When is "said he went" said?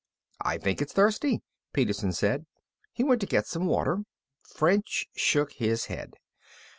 2.11-3.21